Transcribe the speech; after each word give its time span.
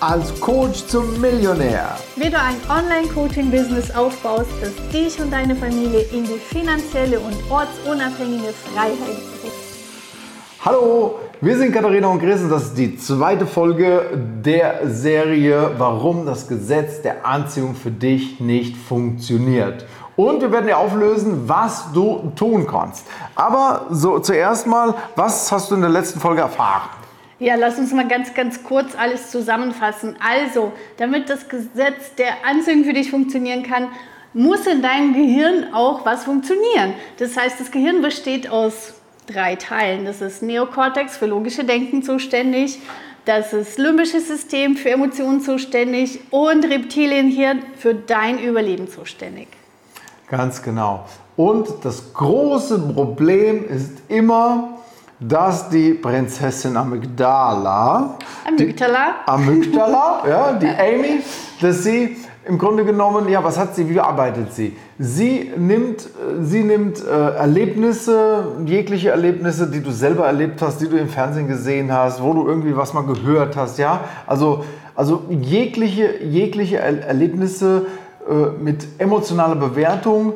als 0.00 0.40
Coach 0.40 0.86
zum 0.86 1.20
Millionär. 1.20 1.96
Wie 2.16 2.30
du 2.30 2.38
ein 2.38 2.56
Online-Coaching-Business 2.68 3.94
aufbaust, 3.96 4.50
das 4.60 4.72
dich 4.92 5.20
und 5.20 5.32
deine 5.32 5.56
Familie 5.56 6.02
in 6.12 6.24
die 6.24 6.38
finanzielle 6.38 7.18
und 7.18 7.36
ortsunabhängige 7.50 8.52
Freiheit 8.52 8.96
bringt. 8.96 9.54
Hallo, 10.64 11.18
wir 11.40 11.56
sind 11.56 11.72
Katharina 11.72 12.08
und 12.08 12.20
Chris 12.20 12.40
und 12.42 12.50
das 12.50 12.64
ist 12.64 12.78
die 12.78 12.96
zweite 12.96 13.46
Folge 13.46 14.10
der 14.44 14.88
Serie 14.88 15.72
Warum 15.78 16.26
das 16.26 16.46
Gesetz 16.46 17.02
der 17.02 17.26
Anziehung 17.26 17.74
für 17.74 17.90
dich 17.90 18.38
nicht 18.38 18.76
funktioniert. 18.76 19.84
Und 20.14 20.40
wir 20.40 20.50
werden 20.50 20.66
dir 20.66 20.78
auflösen, 20.78 21.48
was 21.48 21.92
du 21.92 22.32
tun 22.34 22.66
kannst. 22.66 23.06
Aber 23.34 23.86
so 23.90 24.18
zuerst 24.18 24.66
mal, 24.66 24.94
was 25.16 25.50
hast 25.50 25.70
du 25.70 25.76
in 25.76 25.80
der 25.80 25.90
letzten 25.90 26.20
Folge 26.20 26.40
erfahren? 26.40 26.97
Ja, 27.40 27.54
lass 27.54 27.78
uns 27.78 27.92
mal 27.92 28.08
ganz, 28.08 28.34
ganz 28.34 28.64
kurz 28.64 28.96
alles 28.96 29.30
zusammenfassen. 29.30 30.16
Also, 30.18 30.72
damit 30.96 31.30
das 31.30 31.48
Gesetz 31.48 32.14
der 32.16 32.44
Anziehung 32.44 32.84
für 32.84 32.92
dich 32.92 33.10
funktionieren 33.10 33.62
kann, 33.62 33.88
muss 34.34 34.66
in 34.66 34.82
deinem 34.82 35.14
Gehirn 35.14 35.72
auch 35.72 36.04
was 36.04 36.24
funktionieren. 36.24 36.94
Das 37.18 37.36
heißt, 37.36 37.60
das 37.60 37.70
Gehirn 37.70 38.02
besteht 38.02 38.50
aus 38.50 38.94
drei 39.26 39.56
Teilen. 39.56 40.04
Das 40.04 40.20
ist 40.20 40.42
Neokortex 40.42 41.16
für 41.16 41.26
logische 41.26 41.64
Denken 41.64 42.02
zuständig, 42.02 42.80
das 43.28 43.52
ist 43.52 43.76
limbische 43.76 44.20
System 44.20 44.74
für 44.74 44.88
Emotionen 44.88 45.42
zuständig 45.42 46.20
und 46.30 46.64
Reptilienhirn 46.64 47.62
für 47.76 47.94
dein 47.94 48.38
Überleben 48.38 48.88
zuständig. 48.88 49.48
Ganz 50.30 50.62
genau. 50.62 51.04
Und 51.36 51.68
das 51.82 52.14
große 52.14 52.78
Problem 52.94 53.68
ist 53.68 53.98
immer, 54.08 54.77
dass 55.20 55.68
die 55.68 55.94
Prinzessin 55.94 56.76
Amygdala, 56.76 58.18
Amygdala, 58.46 59.14
die, 59.26 59.30
Amygdala, 59.30 60.22
ja, 60.28 60.52
die 60.52 60.66
Amy, 60.66 61.20
dass 61.60 61.82
sie 61.82 62.16
im 62.48 62.56
Grunde 62.56 62.84
genommen, 62.84 63.28
ja, 63.28 63.44
was 63.44 63.58
hat 63.58 63.74
sie, 63.74 63.88
wie 63.90 64.00
arbeitet 64.00 64.54
sie? 64.54 64.74
Sie 64.98 65.52
nimmt, 65.56 66.08
sie 66.40 66.64
nimmt 66.64 67.04
äh, 67.04 67.34
Erlebnisse, 67.36 68.52
jegliche 68.64 69.10
Erlebnisse, 69.10 69.70
die 69.70 69.82
du 69.82 69.90
selber 69.90 70.26
erlebt 70.26 70.62
hast, 70.62 70.80
die 70.80 70.88
du 70.88 70.96
im 70.96 71.08
Fernsehen 71.08 71.46
gesehen 71.46 71.92
hast, 71.92 72.22
wo 72.22 72.32
du 72.32 72.46
irgendwie 72.46 72.74
was 72.74 72.94
mal 72.94 73.04
gehört 73.04 73.56
hast, 73.56 73.78
ja, 73.78 74.00
also, 74.26 74.64
also 74.94 75.24
jegliche, 75.28 76.22
jegliche 76.22 76.78
Erlebnisse 76.78 77.86
äh, 78.26 78.62
mit 78.62 78.86
emotionaler 78.98 79.56
Bewertung, 79.56 80.34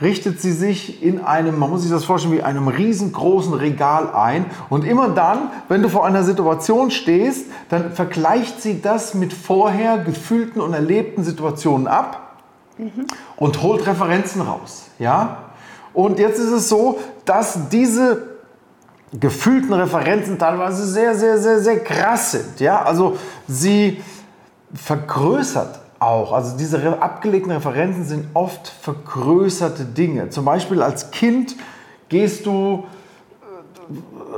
richtet 0.00 0.40
sie 0.40 0.52
sich 0.52 1.02
in 1.02 1.20
einem, 1.24 1.58
man 1.58 1.70
muss 1.70 1.82
sich 1.82 1.90
das 1.90 2.04
vorstellen, 2.04 2.34
wie 2.34 2.42
einem 2.42 2.66
riesengroßen 2.66 3.54
Regal 3.54 4.12
ein. 4.12 4.46
Und 4.68 4.84
immer 4.84 5.08
dann, 5.08 5.50
wenn 5.68 5.82
du 5.82 5.88
vor 5.88 6.04
einer 6.04 6.24
Situation 6.24 6.90
stehst, 6.90 7.46
dann 7.68 7.92
vergleicht 7.92 8.60
sie 8.60 8.82
das 8.82 9.14
mit 9.14 9.32
vorher 9.32 9.98
gefühlten 9.98 10.60
und 10.60 10.74
erlebten 10.74 11.22
Situationen 11.22 11.86
ab 11.86 12.40
mhm. 12.76 13.06
und 13.36 13.62
holt 13.62 13.86
Referenzen 13.86 14.42
raus. 14.42 14.86
Ja? 14.98 15.44
Und 15.92 16.18
jetzt 16.18 16.40
ist 16.40 16.50
es 16.50 16.68
so, 16.68 16.98
dass 17.24 17.68
diese 17.68 18.34
gefühlten 19.18 19.72
Referenzen 19.72 20.40
teilweise 20.40 20.84
sehr, 20.86 21.14
sehr, 21.14 21.38
sehr, 21.38 21.60
sehr 21.60 21.78
krass 21.84 22.32
sind. 22.32 22.58
Ja? 22.58 22.82
Also 22.82 23.16
sie 23.46 24.02
vergrößert 24.74 25.83
auch. 25.98 26.32
Also 26.32 26.56
diese 26.56 27.00
abgelegten 27.00 27.52
Referenzen 27.52 28.04
sind 28.04 28.26
oft 28.34 28.68
vergrößerte 28.68 29.84
Dinge. 29.84 30.30
Zum 30.30 30.44
Beispiel 30.44 30.82
als 30.82 31.10
Kind 31.10 31.56
gehst 32.08 32.46
du, 32.46 32.84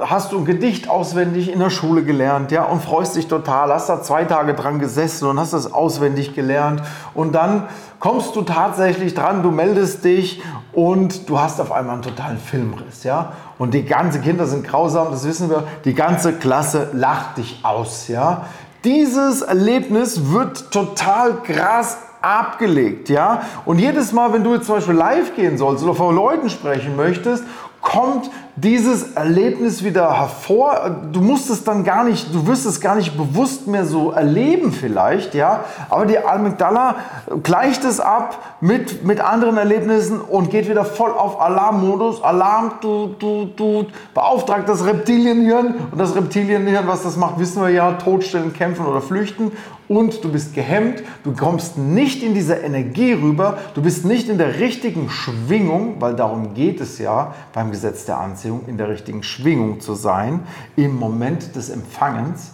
hast 0.04 0.32
du 0.32 0.38
ein 0.38 0.44
Gedicht 0.44 0.88
auswendig 0.88 1.50
in 1.52 1.58
der 1.58 1.70
Schule 1.70 2.04
gelernt, 2.04 2.52
ja, 2.52 2.64
und 2.64 2.82
freust 2.82 3.16
dich 3.16 3.28
total, 3.28 3.72
hast 3.72 3.88
da 3.88 4.02
zwei 4.02 4.24
Tage 4.24 4.54
dran 4.54 4.78
gesessen 4.78 5.28
und 5.28 5.40
hast 5.40 5.52
das 5.52 5.72
auswendig 5.72 6.34
gelernt 6.34 6.82
und 7.14 7.34
dann 7.34 7.64
kommst 7.98 8.36
du 8.36 8.42
tatsächlich 8.42 9.14
dran, 9.14 9.42
du 9.42 9.50
meldest 9.50 10.04
dich 10.04 10.42
und 10.72 11.28
du 11.28 11.40
hast 11.40 11.60
auf 11.60 11.72
einmal 11.72 11.94
einen 11.94 12.02
totalen 12.02 12.38
Filmriss, 12.38 13.04
ja. 13.04 13.32
Und 13.58 13.72
die 13.72 13.84
ganze 13.84 14.20
Kinder 14.20 14.46
sind 14.46 14.66
grausam, 14.66 15.08
das 15.10 15.26
wissen 15.26 15.48
wir. 15.48 15.64
Die 15.84 15.94
ganze 15.94 16.34
Klasse 16.34 16.90
lacht 16.92 17.38
dich 17.38 17.60
aus, 17.62 18.08
ja. 18.08 18.44
Dieses 18.84 19.42
Erlebnis 19.42 20.30
wird 20.30 20.70
total 20.70 21.42
krass 21.42 21.98
abgelegt, 22.20 23.08
ja. 23.08 23.42
Und 23.64 23.78
jedes 23.78 24.12
Mal, 24.12 24.32
wenn 24.32 24.44
du 24.44 24.54
jetzt 24.54 24.66
zum 24.66 24.76
Beispiel 24.76 24.94
live 24.94 25.34
gehen 25.34 25.56
sollst 25.56 25.82
oder 25.82 25.94
vor 25.94 26.12
Leuten 26.12 26.50
sprechen 26.50 26.96
möchtest, 26.96 27.44
kommt 27.80 28.30
dieses 28.56 29.12
Erlebnis 29.12 29.84
wieder 29.84 30.18
hervor. 30.18 30.96
Du 31.12 31.20
musst 31.20 31.50
es 31.50 31.62
dann 31.62 31.84
gar 31.84 32.04
nicht, 32.04 32.34
du 32.34 32.46
wirst 32.46 32.64
es 32.64 32.80
gar 32.80 32.96
nicht 32.96 33.16
bewusst 33.16 33.66
mehr 33.66 33.84
so 33.84 34.12
erleben 34.12 34.72
vielleicht, 34.72 35.34
ja. 35.34 35.64
Aber 35.90 36.06
die 36.06 36.18
Amygdala 36.18 36.96
gleicht 37.42 37.84
es 37.84 38.00
ab 38.00 38.56
mit, 38.60 39.04
mit 39.04 39.20
anderen 39.20 39.58
Erlebnissen 39.58 40.20
und 40.22 40.50
geht 40.50 40.70
wieder 40.70 40.86
voll 40.86 41.10
auf 41.10 41.40
Alarmmodus. 41.40 42.22
Alarm, 42.22 42.72
du, 42.80 43.14
du, 43.18 43.44
du, 43.44 43.86
beauftragt 44.14 44.68
das 44.68 44.86
Reptilienhirn. 44.86 45.74
Und 45.92 45.98
das 45.98 46.16
Reptilienhirn, 46.16 46.86
was 46.88 47.02
das 47.02 47.18
macht, 47.18 47.38
wissen 47.38 47.60
wir 47.60 47.68
ja, 47.68 47.92
totstellen, 47.92 48.54
kämpfen 48.54 48.86
oder 48.86 49.02
flüchten 49.02 49.52
und 49.88 50.24
du 50.24 50.32
bist 50.32 50.54
gehemmt, 50.54 51.02
du 51.22 51.32
kommst 51.32 51.78
nicht 51.78 52.22
in 52.22 52.34
diese 52.34 52.54
Energie 52.54 53.12
rüber, 53.12 53.58
du 53.74 53.82
bist 53.82 54.04
nicht 54.04 54.28
in 54.28 54.38
der 54.38 54.58
richtigen 54.58 55.08
Schwingung, 55.10 55.96
weil 56.00 56.14
darum 56.14 56.54
geht 56.54 56.80
es 56.80 56.98
ja 56.98 57.34
beim 57.52 57.70
Gesetz 57.70 58.04
der 58.04 58.18
Anziehung, 58.18 58.45
in 58.66 58.76
der 58.76 58.88
richtigen 58.88 59.22
Schwingung 59.22 59.80
zu 59.80 59.94
sein, 59.94 60.40
im 60.76 60.96
Moment 60.96 61.54
des 61.56 61.70
Empfangens, 61.70 62.52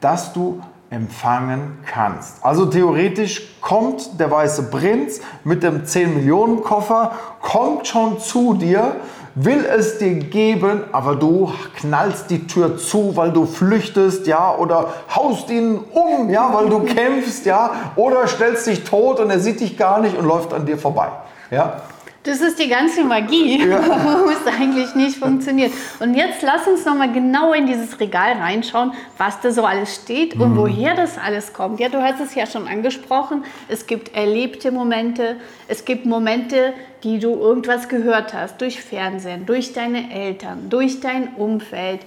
dass 0.00 0.32
du 0.32 0.60
empfangen 0.90 1.78
kannst. 1.86 2.44
Also 2.44 2.66
theoretisch 2.66 3.48
kommt 3.60 4.18
der 4.18 4.30
weiße 4.30 4.64
Prinz 4.64 5.20
mit 5.44 5.62
dem 5.62 5.86
10 5.86 6.16
Millionen 6.16 6.62
Koffer, 6.62 7.12
kommt 7.40 7.86
schon 7.86 8.18
zu 8.18 8.54
dir, 8.54 8.96
will 9.36 9.64
es 9.64 9.98
dir 9.98 10.14
geben, 10.14 10.82
aber 10.90 11.14
du 11.14 11.52
knallst 11.76 12.30
die 12.30 12.48
Tür 12.48 12.76
zu, 12.76 13.16
weil 13.16 13.30
du 13.30 13.46
flüchtest, 13.46 14.26
ja, 14.26 14.52
oder 14.56 14.92
haust 15.14 15.48
ihn 15.50 15.78
um, 15.92 16.28
ja, 16.28 16.52
weil 16.52 16.68
du 16.68 16.80
kämpfst, 16.80 17.46
ja, 17.46 17.70
oder 17.94 18.26
stellst 18.26 18.66
dich 18.66 18.82
tot 18.82 19.20
und 19.20 19.30
er 19.30 19.38
sieht 19.38 19.60
dich 19.60 19.78
gar 19.78 20.00
nicht 20.00 20.16
und 20.16 20.26
läuft 20.26 20.52
an 20.52 20.66
dir 20.66 20.76
vorbei, 20.76 21.08
ja. 21.52 21.82
Das 22.22 22.42
ist 22.42 22.58
die 22.58 22.68
ganze 22.68 23.02
Magie, 23.02 23.66
ja. 23.66 23.88
warum 23.88 24.28
es 24.28 24.46
eigentlich 24.46 24.94
nicht 24.94 25.16
funktioniert. 25.16 25.72
Und 26.00 26.14
jetzt 26.14 26.42
lass 26.42 26.66
uns 26.66 26.84
noch 26.84 26.94
mal 26.94 27.10
genau 27.10 27.54
in 27.54 27.66
dieses 27.66 27.98
Regal 27.98 28.32
reinschauen, 28.32 28.92
was 29.16 29.40
da 29.40 29.50
so 29.50 29.64
alles 29.64 29.94
steht 29.94 30.34
und 30.34 30.52
mhm. 30.52 30.56
woher 30.56 30.94
das 30.94 31.16
alles 31.16 31.54
kommt. 31.54 31.80
Ja, 31.80 31.88
du 31.88 32.02
hast 32.02 32.20
es 32.20 32.34
ja 32.34 32.46
schon 32.46 32.68
angesprochen. 32.68 33.44
Es 33.68 33.86
gibt 33.86 34.14
erlebte 34.14 34.70
Momente, 34.70 35.36
es 35.66 35.86
gibt 35.86 36.04
Momente, 36.04 36.74
die 37.04 37.18
du 37.18 37.30
irgendwas 37.30 37.88
gehört 37.88 38.34
hast, 38.34 38.60
durch 38.60 38.82
Fernsehen, 38.82 39.46
durch 39.46 39.72
deine 39.72 40.12
Eltern, 40.12 40.68
durch 40.68 41.00
dein 41.00 41.34
Umfeld, 41.36 42.00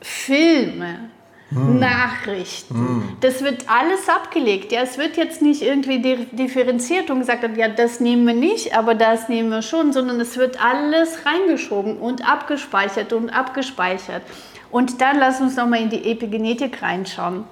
Filme, 0.00 1.10
hm. 1.50 1.78
Nachrichten. 1.78 2.74
Hm. 2.74 3.16
Das 3.20 3.42
wird 3.42 3.64
alles 3.68 4.08
abgelegt. 4.08 4.72
Ja, 4.72 4.82
es 4.82 4.98
wird 4.98 5.16
jetzt 5.16 5.42
nicht 5.42 5.62
irgendwie 5.62 6.26
differenziert 6.32 7.10
und 7.10 7.20
gesagt, 7.20 7.56
ja, 7.56 7.68
das 7.68 8.00
nehmen 8.00 8.26
wir 8.26 8.34
nicht, 8.34 8.76
aber 8.76 8.94
das 8.94 9.28
nehmen 9.28 9.50
wir 9.50 9.62
schon, 9.62 9.92
sondern 9.92 10.20
es 10.20 10.36
wird 10.36 10.62
alles 10.64 11.26
reingeschoben 11.26 11.98
und 11.98 12.28
abgespeichert 12.28 13.12
und 13.12 13.30
abgespeichert. 13.30 14.22
Und 14.70 15.00
dann 15.00 15.18
lass 15.18 15.40
uns 15.40 15.56
nochmal 15.56 15.82
in 15.82 15.90
die 15.90 16.10
Epigenetik 16.10 16.82
reinschauen. 16.82 17.44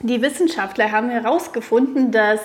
Die 0.00 0.20
Wissenschaftler 0.22 0.90
haben 0.90 1.10
herausgefunden, 1.10 2.10
dass 2.10 2.40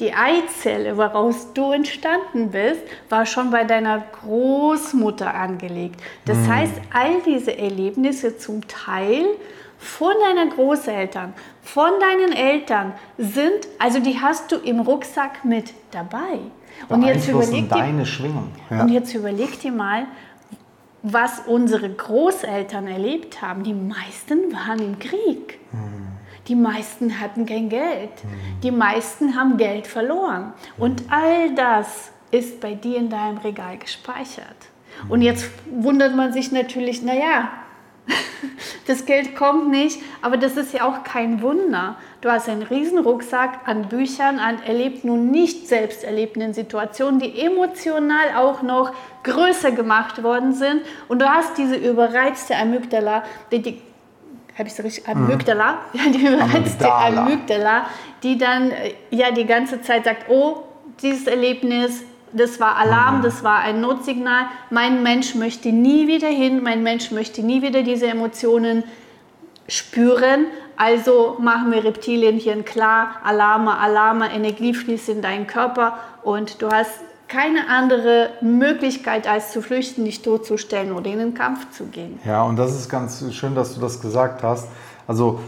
die 0.00 0.14
Eizelle, 0.14 0.96
woraus 0.96 1.52
du 1.52 1.72
entstanden 1.72 2.50
bist, 2.50 2.80
war 3.10 3.26
schon 3.26 3.50
bei 3.50 3.64
deiner 3.64 4.02
Großmutter 4.22 5.34
angelegt. 5.34 6.00
Das 6.24 6.38
mhm. 6.38 6.54
heißt, 6.54 6.74
all 6.92 7.20
diese 7.26 7.56
Erlebnisse 7.56 8.38
zum 8.38 8.66
Teil 8.66 9.26
von 9.80 10.12
deinen 10.20 10.50
Großeltern, 10.50 11.32
von 11.62 11.90
deinen 11.98 12.32
Eltern 12.32 12.92
sind, 13.16 13.66
also 13.78 13.98
die 13.98 14.20
hast 14.20 14.52
du 14.52 14.56
im 14.56 14.80
Rucksack 14.80 15.44
mit 15.44 15.72
dabei. 15.90 16.38
Und 16.88 17.02
jetzt 17.02 17.28
überleg 17.28 17.68
dir, 17.68 17.76
deine 17.76 18.04
Schwingung. 18.04 18.52
Ja. 18.70 18.82
Und 18.82 18.90
jetzt 18.90 19.14
überleg 19.14 19.58
dir 19.60 19.72
mal, 19.72 20.06
was 21.02 21.40
unsere 21.46 21.88
Großeltern 21.88 22.86
erlebt 22.86 23.40
haben. 23.40 23.64
Die 23.64 23.72
meisten 23.72 24.52
waren 24.52 24.80
im 24.80 24.98
Krieg. 24.98 25.58
Hm. 25.70 26.08
Die 26.46 26.54
meisten 26.54 27.18
hatten 27.18 27.46
kein 27.46 27.70
Geld. 27.70 28.10
Hm. 28.22 28.60
Die 28.62 28.70
meisten 28.70 29.34
haben 29.34 29.56
Geld 29.56 29.86
verloren. 29.86 30.52
Hm. 30.76 30.82
Und 30.82 31.02
all 31.10 31.54
das 31.54 32.12
ist 32.30 32.60
bei 32.60 32.74
dir 32.74 32.98
in 32.98 33.08
deinem 33.08 33.38
Regal 33.38 33.78
gespeichert. 33.78 34.56
Und 35.08 35.22
jetzt 35.22 35.50
wundert 35.70 36.14
man 36.14 36.32
sich 36.32 36.52
natürlich, 36.52 37.02
naja, 37.02 37.50
das 38.90 39.06
Geld 39.06 39.36
kommt 39.36 39.70
nicht, 39.70 40.00
aber 40.20 40.36
das 40.36 40.56
ist 40.56 40.74
ja 40.74 40.86
auch 40.88 41.04
kein 41.04 41.42
Wunder. 41.42 41.96
Du 42.20 42.30
hast 42.30 42.48
einen 42.48 42.62
riesen 42.62 42.98
Rucksack 42.98 43.60
an 43.64 43.88
Büchern, 43.88 44.38
an 44.38 44.62
erlebten 44.62 45.10
und 45.10 45.30
nicht 45.30 45.68
selbst 45.68 46.02
erlebten 46.02 46.52
Situationen, 46.52 47.20
die 47.20 47.40
emotional 47.40 48.34
auch 48.36 48.62
noch 48.62 48.92
größer 49.22 49.70
gemacht 49.70 50.22
worden 50.22 50.52
sind. 50.52 50.82
Und 51.08 51.22
du 51.22 51.28
hast 51.28 51.56
diese 51.56 51.76
überreizte 51.76 52.56
Amygdala, 52.56 53.22
die 53.52 53.62
die 53.62 53.82
habe 54.58 54.68
ich 54.68 54.74
so 54.74 54.82
richtig, 54.82 55.08
Amygdala, 55.08 55.78
mhm. 55.92 56.12
die 56.12 56.26
überreizte 56.26 56.92
Amygdala. 56.92 57.22
Amygdala, 57.22 57.86
die 58.22 58.36
dann 58.36 58.72
äh, 58.72 58.94
ja 59.10 59.30
die 59.30 59.46
ganze 59.46 59.80
Zeit 59.82 60.04
sagt, 60.04 60.28
oh, 60.28 60.64
dieses 61.00 61.26
Erlebnis, 61.26 62.02
das 62.32 62.60
war 62.60 62.76
Alarm, 62.76 63.18
mhm. 63.18 63.22
das 63.22 63.42
war 63.42 63.58
ein 63.60 63.80
Notsignal. 63.80 64.46
Mein 64.70 65.02
Mensch 65.02 65.34
möchte 65.34 65.70
nie 65.70 66.06
wieder 66.06 66.28
hin, 66.28 66.62
mein 66.62 66.82
Mensch 66.82 67.10
möchte 67.10 67.42
nie 67.42 67.62
wieder 67.62 67.82
diese 67.82 68.06
Emotionen 68.06 68.84
spüren. 69.68 70.46
Also 70.76 71.36
machen 71.38 71.72
wir 71.72 71.84
Reptilienchen 71.84 72.64
klar, 72.64 73.16
Alarme, 73.22 73.76
Alarme, 73.78 74.32
Energie 74.32 74.74
fließt 74.74 75.10
in 75.10 75.22
deinen 75.22 75.46
Körper 75.46 75.98
und 76.22 76.62
du 76.62 76.70
hast 76.70 77.00
keine 77.28 77.68
andere 77.68 78.30
Möglichkeit, 78.40 79.28
als 79.28 79.52
zu 79.52 79.62
flüchten, 79.62 80.04
dich 80.04 80.22
totzustellen 80.22 80.92
oder 80.92 81.10
in 81.10 81.18
den 81.18 81.34
Kampf 81.34 81.70
zu 81.70 81.84
gehen. 81.84 82.18
Ja, 82.24 82.42
und 82.42 82.56
das 82.56 82.74
ist 82.74 82.88
ganz 82.88 83.22
schön, 83.32 83.54
dass 83.54 83.74
du 83.74 83.80
das 83.80 84.00
gesagt 84.00 84.42
hast. 84.42 84.68
Also 85.06 85.38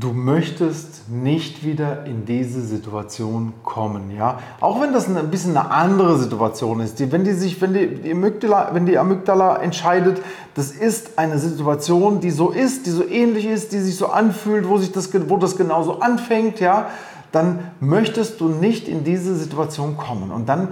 du 0.00 0.12
möchtest 0.12 1.08
nicht 1.08 1.64
wieder 1.64 2.04
in 2.04 2.24
diese 2.24 2.60
Situation 2.62 3.52
kommen, 3.64 4.10
ja. 4.16 4.38
Auch 4.60 4.80
wenn 4.80 4.92
das 4.92 5.08
ein 5.08 5.30
bisschen 5.30 5.56
eine 5.56 5.70
andere 5.70 6.18
Situation 6.18 6.80
ist. 6.80 6.98
Die, 6.98 7.10
wenn 7.10 7.24
die 7.24 7.32
sich, 7.32 7.60
wenn 7.60 7.74
die, 7.74 7.94
die 7.94 8.12
Amygdala, 8.12 8.70
wenn 8.72 8.86
die 8.86 8.98
Amygdala 8.98 9.56
entscheidet, 9.56 10.20
das 10.54 10.70
ist 10.70 11.18
eine 11.18 11.38
Situation, 11.38 12.20
die 12.20 12.30
so 12.30 12.50
ist, 12.50 12.86
die 12.86 12.90
so 12.90 13.06
ähnlich 13.06 13.46
ist, 13.46 13.72
die 13.72 13.78
sich 13.78 13.96
so 13.96 14.08
anfühlt, 14.08 14.68
wo 14.68 14.78
sich 14.78 14.92
das, 14.92 15.10
wo 15.28 15.36
das 15.36 15.56
genauso 15.56 16.00
anfängt, 16.00 16.60
ja, 16.60 16.88
dann 17.32 17.60
möchtest 17.80 18.40
du 18.40 18.48
nicht 18.48 18.88
in 18.88 19.04
diese 19.04 19.36
Situation 19.36 19.96
kommen. 19.96 20.30
Und 20.30 20.48
dann 20.48 20.68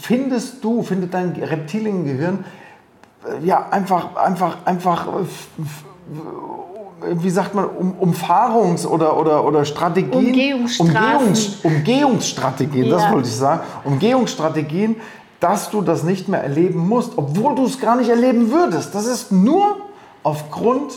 findest 0.00 0.62
du, 0.64 0.82
findet 0.82 1.14
dein 1.14 1.32
Reptiliengehirn 1.32 2.44
äh, 3.24 3.46
ja 3.46 3.68
einfach, 3.70 4.16
einfach, 4.16 4.64
einfach 4.64 5.06
äh, 5.08 5.26
wie 7.12 7.30
sagt 7.30 7.54
man, 7.54 7.66
um, 7.66 7.94
Umfahrungs- 8.00 8.86
oder, 8.86 9.16
oder, 9.16 9.44
oder 9.44 9.64
Strategien. 9.64 10.64
Umgehungs, 10.78 11.60
Umgehungsstrategien, 11.62 12.86
ja. 12.86 12.96
das 12.96 13.12
wollte 13.12 13.28
ich 13.28 13.36
sagen. 13.36 13.60
Umgehungsstrategien, 13.84 14.96
dass 15.40 15.70
du 15.70 15.82
das 15.82 16.02
nicht 16.04 16.28
mehr 16.28 16.42
erleben 16.42 16.78
musst, 16.88 17.12
obwohl 17.16 17.54
du 17.54 17.66
es 17.66 17.80
gar 17.80 17.96
nicht 17.96 18.08
erleben 18.08 18.50
würdest. 18.50 18.94
Das 18.94 19.06
ist 19.06 19.30
nur 19.30 19.76
aufgrund 20.22 20.92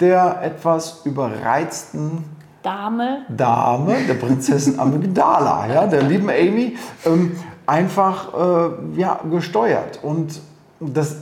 der 0.00 0.42
etwas 0.42 1.02
überreizten 1.04 2.24
Dame. 2.62 3.22
Dame, 3.28 3.94
der 4.08 4.14
Prinzessin 4.14 4.78
Amygdala, 4.78 5.66
ja, 5.66 5.86
der 5.86 6.02
lieben 6.02 6.28
Amy, 6.28 6.76
ähm, 7.04 7.36
einfach 7.66 8.34
äh, 8.34 9.00
ja, 9.00 9.20
gesteuert. 9.30 10.00
Und 10.02 10.40
das 10.80 11.16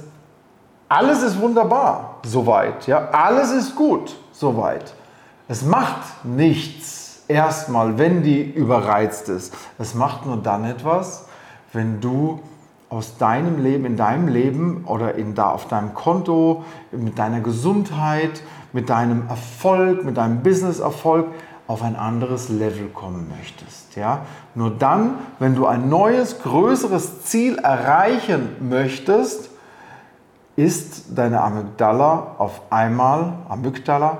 alles 0.88 1.22
ist 1.22 1.40
wunderbar, 1.40 2.09
soweit. 2.24 2.86
Ja? 2.86 3.08
Alles 3.10 3.50
ist 3.50 3.76
gut, 3.76 4.16
soweit. 4.32 4.94
Es 5.48 5.64
macht 5.64 6.24
nichts, 6.24 7.22
erstmal, 7.28 7.98
wenn 7.98 8.22
die 8.22 8.42
überreizt 8.42 9.28
ist. 9.28 9.54
Es 9.78 9.94
macht 9.94 10.26
nur 10.26 10.36
dann 10.36 10.64
etwas, 10.64 11.26
wenn 11.72 12.00
du 12.00 12.40
aus 12.88 13.16
deinem 13.18 13.62
Leben, 13.62 13.84
in 13.84 13.96
deinem 13.96 14.26
Leben 14.26 14.84
oder 14.84 15.14
in 15.14 15.34
da 15.34 15.50
auf 15.50 15.68
deinem 15.68 15.94
Konto, 15.94 16.64
mit 16.90 17.18
deiner 17.18 17.40
Gesundheit, 17.40 18.42
mit 18.72 18.90
deinem 18.90 19.28
Erfolg, 19.28 20.04
mit 20.04 20.16
deinem 20.16 20.42
Business-Erfolg 20.42 21.26
auf 21.68 21.82
ein 21.82 21.94
anderes 21.94 22.48
Level 22.48 22.88
kommen 22.88 23.30
möchtest. 23.38 23.94
Ja? 23.94 24.22
Nur 24.56 24.70
dann, 24.70 25.14
wenn 25.38 25.54
du 25.54 25.66
ein 25.66 25.88
neues, 25.88 26.42
größeres 26.42 27.22
Ziel 27.22 27.58
erreichen 27.58 28.56
möchtest, 28.68 29.49
ist 30.64 31.16
deine 31.16 31.40
Amygdala 31.40 32.34
auf 32.38 32.60
einmal, 32.70 33.34
Amygdala, 33.48 34.18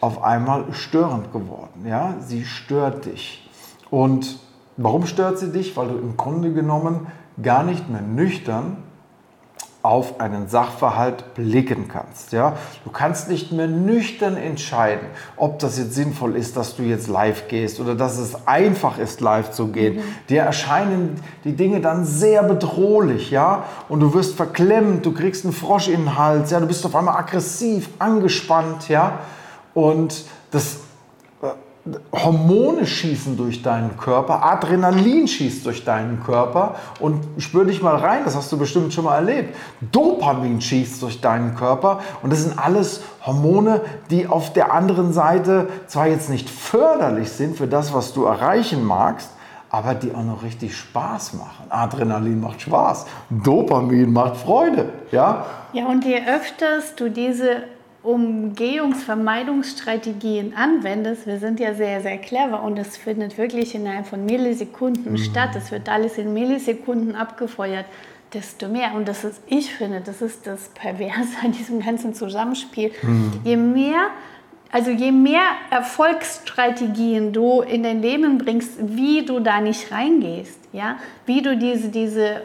auf 0.00 0.22
einmal 0.22 0.72
störend 0.72 1.32
geworden. 1.32 1.86
Ja? 1.86 2.16
Sie 2.20 2.44
stört 2.44 3.06
dich. 3.06 3.48
Und 3.90 4.38
warum 4.76 5.06
stört 5.06 5.38
sie 5.38 5.52
dich? 5.52 5.76
Weil 5.76 5.88
du 5.88 5.98
im 5.98 6.16
Grunde 6.16 6.52
genommen 6.52 7.06
gar 7.42 7.62
nicht 7.62 7.88
mehr 7.88 8.02
nüchtern 8.02 8.76
auf 9.82 10.20
einen 10.20 10.48
Sachverhalt 10.48 11.34
blicken 11.34 11.88
kannst. 11.88 12.32
Ja? 12.32 12.56
Du 12.84 12.90
kannst 12.90 13.30
nicht 13.30 13.50
mehr 13.50 13.66
nüchtern 13.66 14.36
entscheiden, 14.36 15.06
ob 15.36 15.58
das 15.58 15.78
jetzt 15.78 15.94
sinnvoll 15.94 16.36
ist, 16.36 16.56
dass 16.56 16.76
du 16.76 16.82
jetzt 16.82 17.08
live 17.08 17.48
gehst 17.48 17.80
oder 17.80 17.94
dass 17.94 18.18
es 18.18 18.46
einfach 18.46 18.98
ist, 18.98 19.22
live 19.22 19.52
zu 19.52 19.68
gehen. 19.68 19.96
Mhm. 19.96 20.02
Dir 20.28 20.42
erscheinen 20.42 21.20
die 21.44 21.56
Dinge 21.56 21.80
dann 21.80 22.04
sehr 22.04 22.42
bedrohlich, 22.42 23.30
ja, 23.30 23.64
und 23.88 24.00
du 24.00 24.12
wirst 24.12 24.34
verklemmt, 24.34 25.06
du 25.06 25.12
kriegst 25.12 25.44
einen 25.44 25.54
Frosch 25.54 25.88
in 25.88 26.00
den 26.00 26.18
Hals, 26.18 26.50
ja, 26.50 26.60
du 26.60 26.66
bist 26.66 26.84
auf 26.84 26.94
einmal 26.94 27.16
aggressiv, 27.16 27.88
angespannt, 27.98 28.88
ja, 28.88 29.20
und 29.72 30.24
das 30.50 30.78
Hormone 32.12 32.86
schießen 32.86 33.36
durch 33.36 33.62
deinen 33.62 33.96
Körper, 33.96 34.44
Adrenalin 34.44 35.26
schießt 35.26 35.64
durch 35.66 35.84
deinen 35.84 36.22
Körper 36.22 36.76
und 36.98 37.22
spür 37.38 37.64
dich 37.64 37.82
mal 37.82 37.96
rein, 37.96 38.22
das 38.24 38.36
hast 38.36 38.50
du 38.52 38.58
bestimmt 38.58 38.92
schon 38.92 39.04
mal 39.04 39.16
erlebt. 39.16 39.54
Dopamin 39.92 40.60
schießt 40.60 41.02
durch 41.02 41.20
deinen 41.20 41.54
Körper 41.54 42.00
und 42.22 42.32
das 42.32 42.42
sind 42.42 42.58
alles 42.58 43.02
Hormone, 43.24 43.80
die 44.10 44.26
auf 44.26 44.52
der 44.52 44.72
anderen 44.72 45.12
Seite 45.12 45.68
zwar 45.86 46.06
jetzt 46.06 46.30
nicht 46.30 46.50
förderlich 46.50 47.30
sind 47.30 47.56
für 47.56 47.66
das, 47.66 47.94
was 47.94 48.12
du 48.12 48.24
erreichen 48.24 48.84
magst, 48.84 49.30
aber 49.70 49.94
die 49.94 50.14
auch 50.14 50.24
noch 50.24 50.42
richtig 50.42 50.76
Spaß 50.76 51.34
machen. 51.34 51.66
Adrenalin 51.68 52.40
macht 52.40 52.60
Spaß, 52.62 53.06
Dopamin 53.30 54.12
macht 54.12 54.36
Freude, 54.36 54.90
ja? 55.12 55.46
Ja, 55.72 55.86
und 55.86 56.04
je 56.04 56.20
öfters 56.26 56.96
du 56.96 57.10
diese 57.10 57.62
Umgehungsvermeidungsstrategien 58.02 60.54
anwendest, 60.54 61.26
wir 61.26 61.38
sind 61.38 61.60
ja 61.60 61.74
sehr, 61.74 62.00
sehr 62.00 62.16
clever 62.18 62.62
und 62.62 62.78
es 62.78 62.96
findet 62.96 63.36
wirklich 63.36 63.74
innerhalb 63.74 64.06
von 64.06 64.24
Millisekunden 64.24 65.12
mhm. 65.12 65.18
statt. 65.18 65.50
Es 65.54 65.70
wird 65.70 65.86
alles 65.88 66.16
in 66.16 66.32
Millisekunden 66.32 67.14
abgefeuert, 67.14 67.84
desto 68.32 68.68
mehr. 68.68 68.94
Und 68.94 69.06
das 69.06 69.24
ist, 69.24 69.42
ich 69.46 69.74
finde, 69.74 70.00
das 70.00 70.22
ist 70.22 70.46
das 70.46 70.70
Perverse 70.70 71.36
an 71.44 71.52
diesem 71.52 71.80
ganzen 71.80 72.14
Zusammenspiel. 72.14 72.90
Mhm. 73.02 73.40
Je 73.44 73.56
mehr 73.56 74.10
also 74.72 74.90
je 74.90 75.10
mehr 75.10 75.42
Erfolgsstrategien 75.70 77.32
du 77.32 77.60
in 77.60 77.82
dein 77.82 78.02
Leben 78.02 78.38
bringst, 78.38 78.74
wie 78.78 79.24
du 79.24 79.40
da 79.40 79.60
nicht 79.60 79.90
reingehst, 79.90 80.60
ja, 80.72 80.96
wie 81.26 81.42
du 81.42 81.56
diese, 81.56 81.88
diese 81.88 82.42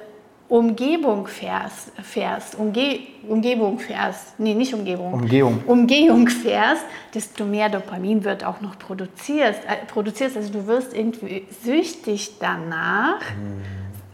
Umgebung 0.47 1.25
fährst, 1.25 1.91
fährst 2.03 2.55
Umge 2.55 2.99
Umgebung 3.27 3.79
fährst, 3.79 4.39
nee, 4.39 4.53
nicht 4.53 4.75
Umgebung, 4.75 5.13
Umgehung. 5.13 5.63
Umgehung 5.65 6.27
fährst, 6.27 6.85
desto 7.13 7.45
mehr 7.45 7.69
Dopamin 7.69 8.23
wird 8.23 8.43
auch 8.43 8.61
noch 8.61 8.77
produziert. 8.77 9.55
Äh, 9.67 9.85
produziert. 9.87 10.37
Also 10.37 10.53
du 10.53 10.67
wirst 10.67 10.93
irgendwie 10.93 11.47
süchtig 11.63 12.33
danach. 12.39 13.21
Hm. 13.21 13.63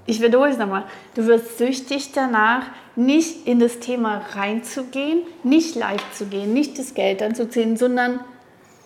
Ich 0.06 0.22
wiederhole 0.22 0.52
es 0.52 0.58
nochmal. 0.58 0.84
Du 1.16 1.26
wirst 1.28 1.58
süchtig 1.58 2.14
danach, 2.14 2.64
nicht 2.96 3.46
in 3.46 3.60
das 3.60 3.80
Thema 3.80 4.22
reinzugehen, 4.34 5.24
nicht 5.44 5.76
live 5.76 6.04
zu 6.14 6.26
gehen, 6.26 6.54
nicht 6.54 6.80
das 6.80 6.94
Geld 6.94 7.22
anzuziehen, 7.22 7.76
sondern 7.76 8.22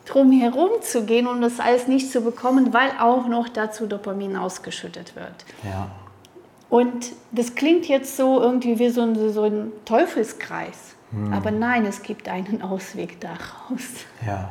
drumherum 0.06 0.82
zu 0.82 1.06
gehen 1.06 1.28
und 1.28 1.42
das 1.42 1.60
alles 1.60 1.88
nicht 1.88 2.12
zu 2.12 2.22
bekommen, 2.22 2.74
weil 2.74 2.92
auch 3.00 3.28
noch 3.28 3.50
dazu 3.50 3.86
Dopamin 3.86 4.36
ausgeschüttet 4.36 5.16
wird. 5.16 5.46
Ja. 5.64 5.90
Und 6.70 7.12
das 7.32 7.56
klingt 7.56 7.88
jetzt 7.88 8.18
so 8.18 8.42
irgendwie 8.42 8.80
wie 8.80 8.90
so 8.90 9.02
ein, 9.02 9.32
so 9.32 9.44
ein 9.44 9.72
Teufelskreis. 9.86 10.96
Hm. 11.12 11.34
Aber 11.34 11.52
nein, 11.52 11.86
es 11.86 12.02
gibt 12.02 12.28
einen 12.28 12.62
Ausweg 12.62 13.20
daraus. 13.22 13.84
Ja. 14.26 14.50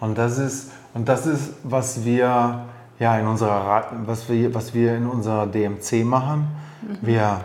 Und 0.00 0.18
das 0.18 0.38
ist, 0.38 0.72
und 0.94 1.08
das 1.08 1.26
ist 1.26 1.54
was, 1.62 2.04
wir, 2.04 2.64
ja, 2.98 3.18
in 3.18 3.26
unserer, 3.26 3.86
was, 4.04 4.28
wir, 4.28 4.54
was 4.54 4.74
wir 4.74 4.96
in 4.96 5.06
unserer 5.06 5.46
DMC 5.46 6.04
machen. 6.04 6.48
Mhm. 6.82 6.98
Wir 7.02 7.40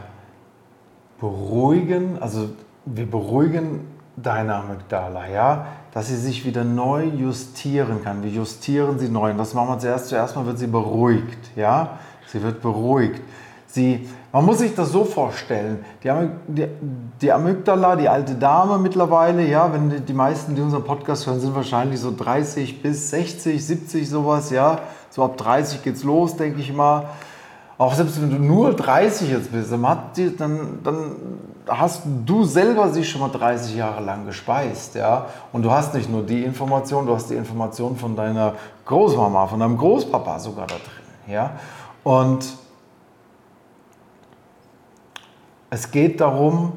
beruhigen, 1.19 2.21
also 2.21 2.49
wir 2.85 3.09
beruhigen 3.09 3.87
deine 4.15 4.55
Amygdala, 4.55 5.29
ja, 5.29 5.65
dass 5.93 6.07
sie 6.07 6.15
sich 6.15 6.45
wieder 6.45 6.63
neu 6.63 7.03
justieren 7.05 8.03
kann. 8.03 8.23
Wir 8.23 8.31
justieren 8.31 8.99
sie 8.99 9.09
neu. 9.09 9.31
Und 9.31 9.37
das 9.37 9.53
machen 9.53 9.69
wir 9.69 9.79
zuerst. 9.79 10.07
Zuerst 10.07 10.35
mal 10.35 10.45
wird 10.45 10.59
sie 10.59 10.67
beruhigt, 10.67 11.55
ja. 11.55 11.99
Sie 12.27 12.41
wird 12.41 12.61
beruhigt. 12.61 13.21
Sie, 13.67 14.07
man 14.31 14.45
muss 14.45 14.59
sich 14.59 14.73
das 14.73 14.91
so 14.91 15.03
vorstellen, 15.03 15.83
die, 16.01 16.09
die, 16.47 16.67
die, 17.21 17.31
Amygdala, 17.31 17.97
die 17.97 18.07
alte 18.07 18.35
Dame 18.35 18.77
mittlerweile, 18.77 19.45
ja, 19.45 19.71
wenn 19.73 19.89
die, 19.89 19.99
die, 19.99 20.13
meisten, 20.13 20.55
die 20.55 20.61
unseren 20.61 20.85
Podcast 20.85 21.27
hören, 21.27 21.39
sind 21.41 21.53
wahrscheinlich 21.53 21.99
so 21.99 22.13
30 22.15 22.81
bis 22.81 23.09
60, 23.09 23.65
70 23.65 24.09
sowas, 24.09 24.49
ja, 24.49 24.79
so 25.09 25.23
ab 25.23 25.37
30 25.37 25.83
geht's 25.83 26.03
los, 26.03 26.37
denke 26.37 26.61
ich 26.61 26.73
mal. 26.73 27.09
Auch 27.77 27.93
selbst 27.93 28.19
wenn 28.21 28.31
du 28.31 28.37
nur 28.37 28.73
30 28.73 29.29
jetzt 29.29 29.51
bist, 29.51 29.71
dann, 29.71 30.79
dann, 30.83 31.15
hast 31.67 32.03
du 32.25 32.43
selber 32.45 32.89
sie 32.89 33.03
schon 33.03 33.21
mal 33.21 33.29
30 33.29 33.75
Jahre 33.75 34.03
lang 34.03 34.25
gespeist, 34.25 34.95
ja. 34.95 35.27
Und 35.51 35.63
du 35.63 35.71
hast 35.71 35.93
nicht 35.93 36.09
nur 36.09 36.23
die 36.23 36.43
Information, 36.43 37.05
du 37.05 37.13
hast 37.13 37.29
die 37.29 37.35
Information 37.35 37.97
von 37.97 38.15
deiner 38.15 38.53
Großmama, 38.85 39.47
von 39.47 39.59
deinem 39.59 39.77
Großpapa 39.77 40.39
sogar 40.39 40.67
da 40.67 40.75
drin, 40.75 41.33
ja. 41.33 41.51
Und 42.03 42.45
es 45.69 45.91
geht 45.91 46.21
darum, 46.21 46.73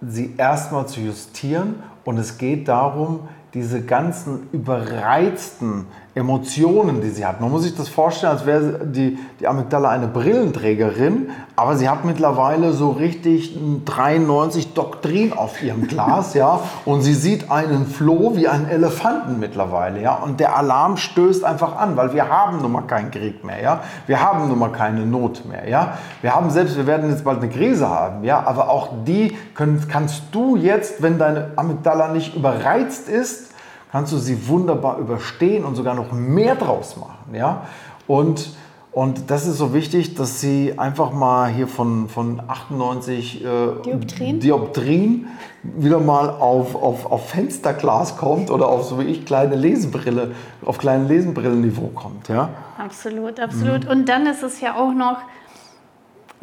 sie 0.00 0.34
erstmal 0.36 0.86
zu 0.86 1.00
justieren 1.00 1.82
Und 2.04 2.18
es 2.18 2.38
geht 2.38 2.68
darum, 2.68 3.20
diese 3.54 3.82
ganzen 3.82 4.48
überreizten 4.52 5.86
Emotionen, 6.16 7.00
die 7.00 7.10
sie 7.10 7.26
hat. 7.26 7.40
Man 7.40 7.50
muss 7.50 7.64
sich 7.64 7.76
das 7.76 7.88
vorstellen, 7.88 8.32
als 8.32 8.46
wäre 8.46 8.86
die, 8.86 9.18
die 9.40 9.48
Amygdala 9.48 9.90
eine 9.90 10.06
Brillenträgerin, 10.06 11.30
aber 11.56 11.76
sie 11.76 11.88
hat 11.88 12.04
mittlerweile 12.04 12.72
so 12.72 12.90
richtig 12.90 13.58
93 13.84 14.74
Doktrin 14.74 15.32
auf 15.32 15.60
ihrem 15.60 15.86
Glas, 15.88 16.34
ja, 16.34 16.60
und 16.84 17.02
sie 17.02 17.14
sieht 17.14 17.50
einen 17.50 17.86
Floh 17.86 18.36
wie 18.36 18.46
einen 18.46 18.68
Elefanten 18.68 19.40
mittlerweile, 19.40 20.00
ja, 20.00 20.14
und 20.14 20.38
der 20.38 20.56
Alarm 20.56 20.96
stößt 20.98 21.44
einfach 21.44 21.76
an, 21.76 21.96
weil 21.96 22.12
wir 22.12 22.28
haben 22.28 22.62
nun 22.62 22.70
mal 22.70 22.82
keinen 22.82 23.10
Krieg 23.10 23.42
mehr, 23.42 23.60
ja, 23.60 23.80
wir 24.06 24.20
haben 24.20 24.48
nun 24.48 24.58
mal 24.58 24.70
keine 24.70 25.06
Not 25.06 25.44
mehr, 25.46 25.68
ja, 25.68 25.98
wir 26.22 26.32
haben 26.32 26.50
selbst, 26.50 26.76
wir 26.76 26.86
werden 26.86 27.10
jetzt 27.10 27.24
bald 27.24 27.38
eine 27.38 27.48
Krise 27.48 27.88
haben, 27.88 28.22
ja, 28.22 28.40
aber 28.46 28.68
auch 28.70 28.90
die 29.04 29.36
können, 29.54 29.84
kannst 29.88 30.22
du 30.30 30.54
jetzt, 30.54 31.02
wenn 31.02 31.18
deine 31.18 31.50
Amygdala 31.56 31.93
nicht 32.12 32.34
überreizt 32.34 33.08
ist, 33.08 33.50
kannst 33.94 34.12
du 34.12 34.18
sie 34.18 34.48
wunderbar 34.48 34.98
überstehen 34.98 35.64
und 35.64 35.76
sogar 35.76 35.94
noch 35.94 36.10
mehr 36.12 36.56
draus 36.56 36.96
machen. 36.96 37.32
Ja? 37.32 37.66
Und, 38.08 38.50
und 38.90 39.30
das 39.30 39.46
ist 39.46 39.58
so 39.58 39.72
wichtig, 39.72 40.16
dass 40.16 40.40
sie 40.40 40.74
einfach 40.76 41.12
mal 41.12 41.48
hier 41.48 41.68
von, 41.68 42.08
von 42.08 42.42
98 42.46 43.44
äh, 43.44 43.46
Dioptrien. 43.84 44.40
Dioptrien 44.40 45.26
wieder 45.62 46.00
mal 46.00 46.28
auf, 46.28 46.74
auf, 46.74 47.10
auf 47.10 47.28
Fensterglas 47.28 48.16
kommt 48.16 48.50
oder 48.50 48.68
auf 48.68 48.84
so 48.84 48.98
wie 48.98 49.04
ich 49.04 49.24
kleine 49.26 49.54
Lesebrille, 49.54 50.32
auf 50.64 50.78
kleine 50.78 51.04
Lesenbrillenniveau 51.04 51.92
kommt. 51.94 52.28
Ja? 52.28 52.48
Absolut, 52.76 53.38
absolut. 53.38 53.84
Mhm. 53.84 53.90
Und 53.90 54.08
dann 54.08 54.26
ist 54.26 54.42
es 54.42 54.60
ja 54.60 54.74
auch 54.76 54.92
noch, 54.92 55.18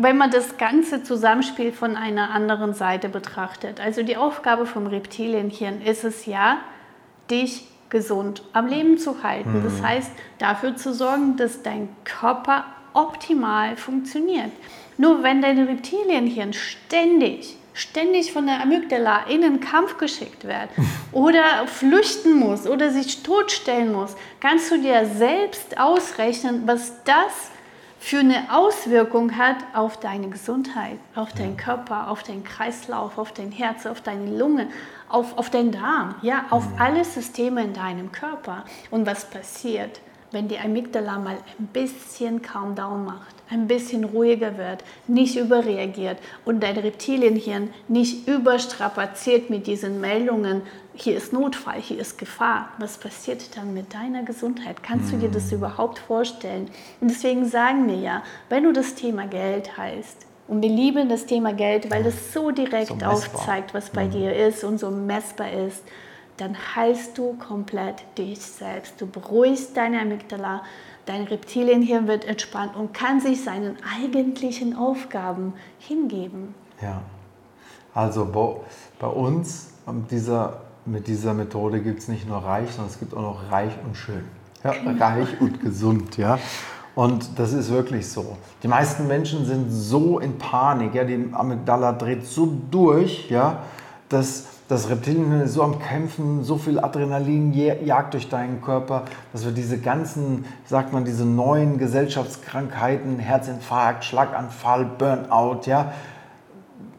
wenn 0.04 0.18
man 0.18 0.32
das 0.32 0.58
ganze 0.58 1.04
Zusammenspiel 1.04 1.72
von 1.72 1.96
einer 1.96 2.32
anderen 2.32 2.74
Seite 2.74 3.10
betrachtet. 3.10 3.80
Also 3.80 4.04
die 4.04 4.18
Aufgabe 4.18 4.66
vom 4.66 4.88
Reptilienhirn 4.88 5.82
ist 5.82 6.04
es 6.04 6.26
ja, 6.26 6.58
dich 7.30 7.68
gesund 7.90 8.44
am 8.54 8.68
Leben 8.68 8.98
zu 8.98 9.22
halten. 9.22 9.60
Mhm. 9.60 9.64
Das 9.64 9.82
heißt, 9.82 10.12
dafür 10.40 10.76
zu 10.76 10.94
sorgen, 10.94 11.38
dass 11.38 11.62
dein 11.62 11.90
Körper 12.04 12.66
optimal 12.94 13.78
funktioniert. 13.78 14.52
Nur 14.98 15.24
wenn 15.24 15.42
dein 15.42 15.60
Reptilienhirn 15.60 16.54
ständig, 16.54 17.58
ständig 17.74 18.34
von 18.34 18.48
der 18.48 18.62
Amygdala 18.62 19.26
in 19.30 19.44
einen 19.44 19.60
Kampf 19.60 19.98
geschickt 19.98 20.46
wird 20.46 20.70
oder 21.12 21.68
flüchten 21.68 22.40
muss 22.40 22.68
oder 22.68 22.90
sich 22.90 23.24
totstellen 23.24 23.94
muss, 23.94 24.16
kannst 24.40 24.72
du 24.72 24.80
dir 24.80 25.06
selbst 25.06 25.78
ausrechnen, 25.78 26.64
was 26.66 27.04
das 27.04 27.52
für 28.04 28.18
eine 28.18 28.48
Auswirkung 28.52 29.38
hat 29.38 29.58
auf 29.76 30.00
deine 30.00 30.28
Gesundheit, 30.28 30.98
auf 31.14 31.34
deinen 31.34 31.56
Körper, 31.56 32.10
auf 32.10 32.24
deinen 32.24 32.44
Kreislauf, 32.44 33.20
auf 33.20 33.32
dein 33.32 33.52
Herz, 33.52 33.86
auf 33.86 34.02
deine 34.02 34.36
Lunge, 34.36 34.70
auf, 35.08 35.38
auf 35.38 35.52
den 35.52 35.72
Darm, 35.72 36.16
ja, 36.24 36.46
auf 36.50 36.68
alle 36.80 37.06
Systeme 37.06 37.64
in 37.64 37.74
deinem 37.74 38.12
Körper. 38.12 38.66
Und 38.90 39.06
was 39.06 39.30
passiert, 39.30 40.02
wenn 40.32 40.48
die 40.48 40.58
Amygdala 40.58 41.20
mal 41.20 41.38
ein 41.60 41.68
bisschen 41.68 42.42
Calm 42.42 42.74
Down 42.74 43.06
macht, 43.06 43.36
ein 43.52 43.68
bisschen 43.68 44.04
ruhiger 44.04 44.58
wird, 44.58 44.84
nicht 45.08 45.38
überreagiert 45.38 46.18
und 46.44 46.64
dein 46.64 46.78
Reptilienhirn 46.78 47.72
nicht 47.88 48.28
überstrapaziert 48.28 49.52
mit 49.52 49.68
diesen 49.68 50.02
Meldungen, 50.02 50.64
hier 50.94 51.16
ist 51.18 51.34
Notfall, 51.34 51.80
hier 51.80 52.00
ist 52.00 52.18
Gefahr. 52.18 52.70
Was 52.78 52.98
passiert 52.98 53.56
dann 53.56 53.74
mit 53.74 53.94
deiner 53.94 54.24
Gesundheit? 54.24 54.84
Kannst 54.84 55.12
du 55.12 55.18
dir 55.18 55.30
das 55.30 55.52
mhm. 55.52 55.58
überhaupt 55.58 56.00
vorstellen? 56.00 56.70
Und 57.00 57.10
deswegen 57.10 57.46
sagen 57.46 57.88
wir 57.88 57.96
ja, 57.96 58.24
wenn 58.50 58.64
du 58.64 58.74
das 58.74 58.96
Thema 58.96 59.28
Geld 59.28 59.78
heißt, 59.78 60.26
und 60.48 60.62
wir 60.62 60.70
lieben 60.70 61.08
das 61.08 61.26
Thema 61.26 61.54
Geld, 61.54 61.90
weil 61.90 62.06
es 62.06 62.34
so 62.34 62.52
direkt 62.52 62.88
so 62.88 63.06
aufzeigt, 63.06 63.74
was 63.74 63.90
bei 63.90 64.06
mhm. 64.06 64.12
dir 64.12 64.36
ist 64.36 64.64
und 64.66 64.80
so 64.80 64.92
messbar 64.92 65.52
ist. 65.52 65.82
Dann 66.36 66.58
heilst 66.76 67.18
du 67.18 67.34
komplett 67.34 68.04
dich 68.18 68.40
selbst. 68.40 69.00
Du 69.00 69.08
beruhigst 69.08 69.78
deine 69.78 70.02
Amygdala, 70.02 70.64
dein 71.06 71.24
Reptilienhirn 71.24 72.08
wird 72.08 72.26
entspannt 72.26 72.76
und 72.76 72.94
kann 72.94 73.22
sich 73.22 73.44
seinen 73.44 73.78
eigentlichen 73.98 74.76
Aufgaben 74.76 75.54
hingeben. 75.80 76.54
Ja, 76.82 77.02
also 77.94 78.26
bei 79.00 79.08
uns 79.08 79.72
mit 79.86 80.12
dieser, 80.12 80.62
mit 80.86 81.08
dieser 81.08 81.34
Methode 81.34 81.80
gibt 81.80 82.00
es 82.00 82.08
nicht 82.08 82.28
nur 82.28 82.38
reich, 82.38 82.70
sondern 82.72 82.92
es 82.92 83.00
gibt 83.00 83.14
auch 83.14 83.22
noch 83.22 83.52
reich 83.52 83.74
und 83.86 83.96
schön. 83.96 84.24
Ja, 84.64 84.74
genau. 84.74 84.92
Reich 85.04 85.42
und 85.42 85.62
gesund, 85.62 86.18
ja. 86.18 86.38
Und 86.94 87.40
das 87.40 87.54
ist 87.54 87.72
wirklich 87.72 88.08
so. 88.08 88.38
Die 88.64 88.68
meisten 88.68 89.08
Menschen 89.08 89.46
sind 89.46 89.72
so 89.72 90.20
in 90.20 90.38
Panik, 90.38 90.94
ja, 90.94 91.04
die 91.04 91.30
Amygdala 91.32 91.94
dreht 91.94 92.28
so 92.28 92.52
durch, 92.70 93.30
ja, 93.30 93.60
dass 94.10 94.46
das 94.68 94.90
Reptilien 94.90 95.42
ist 95.42 95.54
so 95.54 95.64
am 95.64 95.80
Kämpfen, 95.80 96.44
so 96.44 96.58
viel 96.58 96.80
Adrenalin 96.80 97.54
jagt 97.54 98.14
durch 98.14 98.30
deinen 98.30 98.62
Körper, 98.62 99.04
dass 99.34 99.44
wir 99.44 99.52
diese 99.52 99.78
ganzen, 99.78 100.46
sagt 100.66 100.94
man, 100.94 101.04
diese 101.04 101.26
neuen 101.26 101.78
Gesellschaftskrankheiten, 101.78 103.20
Herzinfarkt, 103.20 104.06
Schlaganfall, 104.06 104.86
Burnout, 104.98 105.62
ja, 105.66 105.92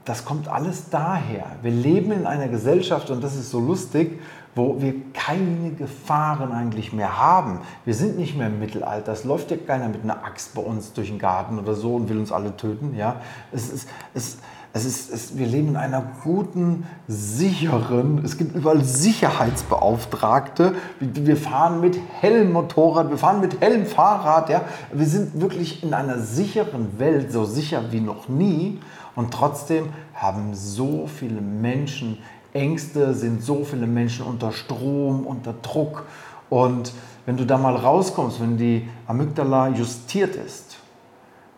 das 0.04 0.24
kommt 0.24 0.48
alles 0.48 0.90
daher. 0.90 1.46
Wir 1.62 1.70
leben 1.70 2.12
in 2.12 2.26
einer 2.26 2.48
Gesellschaft 2.48 3.10
und 3.10 3.22
das 3.22 3.36
ist 3.36 3.50
so 3.50 3.60
lustig, 3.60 4.20
wo 4.54 4.82
wir 4.82 4.94
keine 5.14 5.70
Gefahren 5.70 6.52
eigentlich 6.52 6.92
mehr 6.92 7.18
haben. 7.18 7.60
Wir 7.84 7.94
sind 7.94 8.18
nicht 8.18 8.36
mehr 8.36 8.48
im 8.48 8.58
Mittelalter. 8.58 9.12
Es 9.12 9.24
läuft 9.24 9.50
ja 9.50 9.56
keiner 9.56 9.88
mit 9.88 10.02
einer 10.02 10.24
Axt 10.24 10.54
bei 10.54 10.60
uns 10.60 10.92
durch 10.92 11.08
den 11.08 11.18
Garten 11.18 11.58
oder 11.58 11.74
so 11.74 11.94
und 11.94 12.08
will 12.08 12.18
uns 12.18 12.32
alle 12.32 12.54
töten. 12.56 12.94
Ja? 12.94 13.16
Es 13.50 13.70
ist, 13.70 13.88
es, 14.12 14.38
es 14.74 14.84
ist, 14.84 15.10
es, 15.10 15.38
wir 15.38 15.46
leben 15.46 15.68
in 15.68 15.76
einer 15.76 16.02
guten, 16.22 16.86
sicheren, 17.08 18.22
es 18.24 18.36
gibt 18.36 18.54
überall 18.54 18.84
Sicherheitsbeauftragte. 18.84 20.74
Wir 21.00 21.36
fahren 21.38 21.80
mit 21.80 21.98
hellem 22.20 22.52
Motorrad, 22.52 23.08
wir 23.08 23.18
fahren 23.18 23.40
mit 23.40 23.58
hellem 23.60 23.86
Fahrrad. 23.86 24.50
Ja? 24.50 24.62
Wir 24.92 25.06
sind 25.06 25.40
wirklich 25.40 25.82
in 25.82 25.94
einer 25.94 26.18
sicheren 26.18 26.98
Welt, 26.98 27.32
so 27.32 27.44
sicher 27.44 27.84
wie 27.90 28.00
noch 28.00 28.28
nie. 28.28 28.80
Und 29.14 29.32
trotzdem 29.32 29.90
haben 30.14 30.54
so 30.54 31.06
viele 31.06 31.40
Menschen 31.40 32.18
Ängste, 32.52 33.14
sind 33.14 33.42
so 33.42 33.64
viele 33.64 33.86
Menschen 33.86 34.26
unter 34.26 34.52
Strom, 34.52 35.26
unter 35.26 35.54
Druck. 35.54 36.04
Und 36.50 36.92
wenn 37.24 37.36
du 37.36 37.46
da 37.46 37.56
mal 37.56 37.76
rauskommst, 37.76 38.40
wenn 38.40 38.56
die 38.56 38.88
Amygdala 39.06 39.68
justiert 39.68 40.36
ist, 40.36 40.76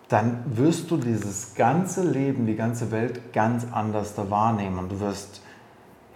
dann 0.08 0.44
wirst 0.46 0.90
du 0.90 0.96
dieses 0.96 1.54
ganze 1.54 2.08
Leben, 2.08 2.46
die 2.46 2.54
ganze 2.54 2.90
Welt 2.90 3.32
ganz 3.32 3.66
anders 3.72 4.14
da 4.14 4.30
wahrnehmen. 4.30 4.78
Und 4.78 4.92
du 4.92 5.00
wirst, 5.00 5.40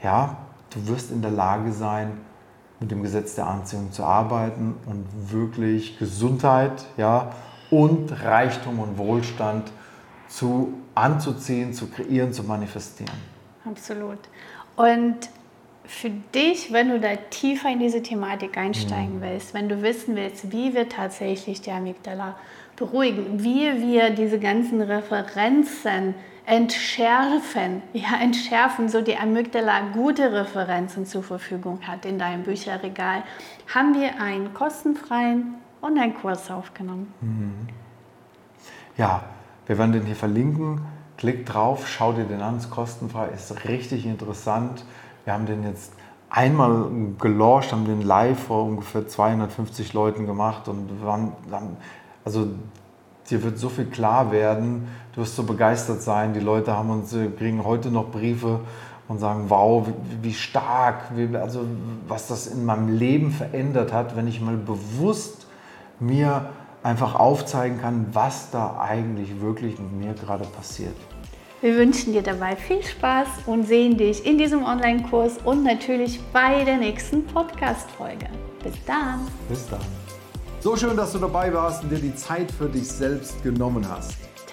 ja, 0.03 0.37
du 0.71 0.87
wirst 0.87 1.11
in 1.11 1.23
der 1.23 1.31
Lage 1.31 1.73
sein, 1.73 2.13
mit 2.81 2.93
dem 2.93 3.03
Gesetz 3.03 3.35
der 3.35 3.49
Anziehung 3.49 3.91
zu 3.91 4.05
arbeiten 4.05 4.77
und 4.87 5.33
wirklich 5.33 5.99
Gesundheit, 5.99 6.85
ja, 6.97 7.33
und 7.71 8.13
Reichtum 8.23 8.79
und 8.79 8.99
Wohlstand 8.99 9.73
zu 10.29 10.75
anzuziehen, 10.95 11.73
zu 11.73 11.89
kreieren, 11.89 12.33
zu 12.33 12.43
manifestieren. 12.45 13.17
Absolut. 13.65 14.19
Und 14.77 15.17
für 15.85 16.11
dich, 16.11 16.73
wenn 16.73 16.91
du 16.91 17.01
da 17.01 17.17
tiefer 17.31 17.71
in 17.71 17.79
diese 17.79 18.03
Thematik 18.03 18.57
einsteigen 18.59 19.17
mhm. 19.17 19.23
willst, 19.23 19.55
wenn 19.55 19.69
du 19.69 19.83
wissen 19.83 20.17
willst, 20.17 20.53
wie 20.53 20.75
wir 20.75 20.89
tatsächlich 20.89 21.63
die 21.63 21.71
Amygdala 21.71 22.37
beruhigen, 22.77 23.43
wie 23.43 23.81
wir 23.81 24.11
diese 24.11 24.39
ganzen 24.39 24.83
Referenzen 24.83 26.15
entschärfen, 26.45 27.83
ja, 27.93 28.21
entschärfen, 28.23 28.89
so 28.89 29.01
die 29.01 29.17
Amygdala 29.17 29.81
gute 29.93 30.33
Referenzen 30.33 31.07
zur 31.07 31.23
Verfügung 31.23 31.81
hat 31.87 32.05
in 32.05 32.19
deinem 32.19 32.43
Bücherregal, 32.43 33.23
haben 33.75 33.95
wir 33.95 34.21
einen 34.21 34.55
kostenfreien 34.55 35.55
Online-Kurs 35.83 36.51
aufgenommen. 36.51 37.13
Mhm. 37.21 37.69
Ja, 38.97 39.25
wir 39.69 39.79
werden 39.79 39.93
den 39.93 40.07
hier 40.07 40.17
verlinken. 40.17 40.81
Klick 41.17 41.47
drauf, 41.47 41.87
schau 41.87 42.13
dir 42.13 42.25
den 42.25 42.41
an, 42.41 42.57
ist 42.57 42.71
kostenfrei, 42.71 43.29
ist 43.29 43.65
richtig 43.69 44.07
interessant. 44.07 44.85
Wir 45.25 45.35
haben 45.35 45.47
den 45.47 45.63
jetzt 45.63 45.93
einmal 46.31 46.91
gelauncht, 47.19 47.71
haben 47.73 47.85
den 47.85 48.03
live 48.03 48.39
vor 48.39 48.65
ungefähr 48.65 49.07
250 49.07 49.93
Leuten 49.93 50.27
gemacht 50.27 50.69
und 50.69 51.05
waren, 51.05 51.33
also 52.25 52.49
dir 53.31 53.43
wird 53.43 53.59
so 53.59 53.69
viel 53.69 53.87
klar 53.87 54.33
werden, 54.33 54.89
du 55.15 55.21
wirst 55.21 55.37
so 55.37 55.43
begeistert 55.43 56.01
sein. 56.03 56.33
Die 56.33 56.41
Leute 56.41 56.73
haben 56.73 56.91
uns, 56.91 57.13
äh, 57.13 57.29
kriegen 57.29 57.65
heute 57.65 57.91
noch 57.91 58.11
Briefe 58.11 58.61
und 59.07 59.19
sagen, 59.19 59.45
wow, 59.49 59.87
wie, 59.87 60.29
wie 60.29 60.35
stark, 60.35 61.15
wie, 61.15 61.37
also 61.37 61.65
was 62.07 62.29
das 62.29 62.47
in 62.47 62.65
meinem 62.65 62.97
Leben 62.97 63.33
verändert 63.33 63.93
hat, 63.93 64.17
wenn 64.17 64.29
ich 64.29 64.41
mal 64.41 64.57
bewusst 64.57 65.47
mir 66.01 66.49
einfach 66.83 67.15
aufzeigen 67.15 67.81
kann, 67.81 68.07
was 68.13 68.51
da 68.51 68.79
eigentlich 68.81 69.41
wirklich 69.41 69.79
mit 69.79 69.93
mir 69.93 70.15
gerade 70.15 70.45
passiert. 70.45 70.95
Wir 71.61 71.75
wünschen 71.75 72.13
dir 72.13 72.23
dabei 72.23 72.55
viel 72.55 72.83
Spaß 72.85 73.29
und 73.47 73.67
sehen 73.67 73.97
dich 73.97 74.25
in 74.25 74.39
diesem 74.39 74.63
Online-Kurs 74.63 75.39
und 75.45 75.65
natürlich 75.65 76.21
bei 76.33 76.63
der 76.63 76.77
nächsten 76.77 77.27
Podcast-Folge. 77.27 78.29
Bis 78.63 78.75
dann. 78.87 79.27
Bis 79.49 79.69
dann. 79.69 79.81
So 80.61 80.77
schön, 80.77 80.97
dass 80.97 81.13
du 81.13 81.19
dabei 81.19 81.53
warst 81.53 81.83
und 81.83 81.91
dir 81.91 81.99
die 81.99 82.15
Zeit 82.15 82.51
für 82.53 82.69
dich 82.69 82.87
selbst 82.87 83.43
genommen 83.43 83.85
hast. 83.89 84.28